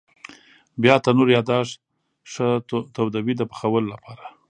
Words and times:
بیا 0.81 0.95
تنور 1.03 1.29
یا 1.35 1.41
داش 1.49 1.67
ښه 2.31 2.47
تودوي 2.95 3.33
د 3.37 3.41
پخولو 3.51 3.87
لپاره. 3.93 4.25